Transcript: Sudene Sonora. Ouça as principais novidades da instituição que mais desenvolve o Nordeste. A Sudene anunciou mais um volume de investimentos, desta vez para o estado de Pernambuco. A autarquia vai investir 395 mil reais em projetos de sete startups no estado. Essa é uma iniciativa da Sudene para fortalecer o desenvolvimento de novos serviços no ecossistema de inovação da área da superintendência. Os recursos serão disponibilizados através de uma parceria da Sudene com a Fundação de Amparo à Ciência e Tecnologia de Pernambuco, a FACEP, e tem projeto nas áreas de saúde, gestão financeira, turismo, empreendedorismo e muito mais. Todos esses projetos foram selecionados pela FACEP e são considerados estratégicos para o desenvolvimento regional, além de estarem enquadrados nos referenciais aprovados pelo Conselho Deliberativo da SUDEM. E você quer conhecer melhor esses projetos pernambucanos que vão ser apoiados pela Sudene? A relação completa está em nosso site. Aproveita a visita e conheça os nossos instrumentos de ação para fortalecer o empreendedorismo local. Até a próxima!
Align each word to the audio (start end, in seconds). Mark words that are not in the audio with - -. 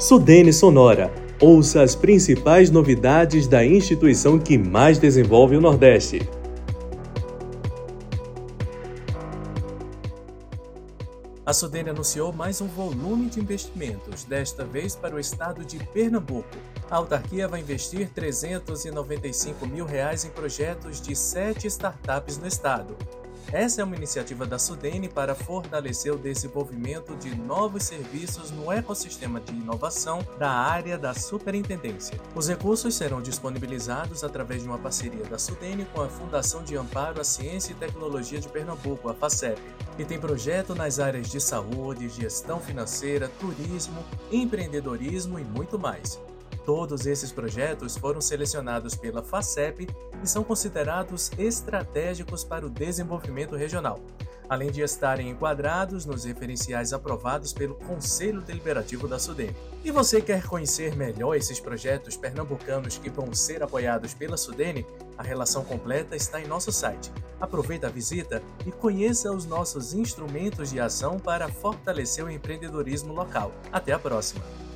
Sudene 0.00 0.50
Sonora. 0.50 1.12
Ouça 1.38 1.82
as 1.82 1.94
principais 1.94 2.70
novidades 2.70 3.46
da 3.46 3.62
instituição 3.62 4.38
que 4.38 4.56
mais 4.56 4.98
desenvolve 4.98 5.58
o 5.58 5.60
Nordeste. 5.60 6.26
A 11.44 11.52
Sudene 11.52 11.90
anunciou 11.90 12.32
mais 12.32 12.62
um 12.62 12.66
volume 12.66 13.28
de 13.28 13.40
investimentos, 13.40 14.24
desta 14.24 14.64
vez 14.64 14.96
para 14.96 15.14
o 15.14 15.20
estado 15.20 15.66
de 15.66 15.78
Pernambuco. 15.92 16.48
A 16.90 16.96
autarquia 16.96 17.46
vai 17.46 17.60
investir 17.60 18.08
395 18.08 19.66
mil 19.66 19.84
reais 19.84 20.24
em 20.24 20.30
projetos 20.30 20.98
de 20.98 21.14
sete 21.14 21.66
startups 21.66 22.38
no 22.38 22.46
estado. 22.46 22.96
Essa 23.52 23.80
é 23.80 23.84
uma 23.84 23.96
iniciativa 23.96 24.46
da 24.46 24.58
Sudene 24.58 25.08
para 25.08 25.34
fortalecer 25.34 26.12
o 26.12 26.18
desenvolvimento 26.18 27.16
de 27.16 27.34
novos 27.34 27.82
serviços 27.82 28.50
no 28.50 28.70
ecossistema 28.70 29.40
de 29.40 29.52
inovação 29.52 30.24
da 30.38 30.50
área 30.50 30.96
da 30.96 31.14
superintendência. 31.14 32.18
Os 32.34 32.48
recursos 32.48 32.94
serão 32.94 33.20
disponibilizados 33.20 34.22
através 34.22 34.62
de 34.62 34.68
uma 34.68 34.78
parceria 34.78 35.24
da 35.24 35.38
Sudene 35.38 35.84
com 35.86 36.00
a 36.00 36.08
Fundação 36.08 36.62
de 36.62 36.76
Amparo 36.76 37.20
à 37.20 37.24
Ciência 37.24 37.72
e 37.72 37.76
Tecnologia 37.76 38.38
de 38.38 38.48
Pernambuco, 38.48 39.08
a 39.08 39.14
FACEP, 39.14 39.60
e 39.98 40.04
tem 40.04 40.20
projeto 40.20 40.74
nas 40.74 40.98
áreas 41.00 41.28
de 41.28 41.40
saúde, 41.40 42.08
gestão 42.08 42.60
financeira, 42.60 43.28
turismo, 43.40 44.04
empreendedorismo 44.30 45.38
e 45.38 45.44
muito 45.44 45.78
mais. 45.78 46.20
Todos 46.64 47.06
esses 47.06 47.32
projetos 47.32 47.96
foram 47.96 48.20
selecionados 48.20 48.94
pela 48.94 49.22
FACEP 49.22 49.88
e 50.22 50.28
são 50.28 50.44
considerados 50.44 51.30
estratégicos 51.38 52.44
para 52.44 52.66
o 52.66 52.70
desenvolvimento 52.70 53.56
regional, 53.56 53.98
além 54.48 54.70
de 54.70 54.82
estarem 54.82 55.30
enquadrados 55.30 56.04
nos 56.04 56.24
referenciais 56.24 56.92
aprovados 56.92 57.52
pelo 57.52 57.74
Conselho 57.76 58.42
Deliberativo 58.42 59.08
da 59.08 59.18
SUDEM. 59.18 59.54
E 59.82 59.90
você 59.90 60.20
quer 60.20 60.46
conhecer 60.46 60.94
melhor 60.94 61.34
esses 61.34 61.58
projetos 61.58 62.16
pernambucanos 62.16 62.98
que 62.98 63.08
vão 63.08 63.32
ser 63.32 63.62
apoiados 63.62 64.12
pela 64.12 64.36
Sudene? 64.36 64.86
A 65.16 65.22
relação 65.22 65.64
completa 65.64 66.14
está 66.14 66.40
em 66.40 66.46
nosso 66.46 66.70
site. 66.70 67.10
Aproveita 67.40 67.86
a 67.86 67.90
visita 67.90 68.42
e 68.66 68.70
conheça 68.70 69.32
os 69.32 69.46
nossos 69.46 69.94
instrumentos 69.94 70.70
de 70.70 70.78
ação 70.78 71.18
para 71.18 71.48
fortalecer 71.48 72.24
o 72.24 72.30
empreendedorismo 72.30 73.14
local. 73.14 73.52
Até 73.72 73.92
a 73.92 73.98
próxima! 73.98 74.69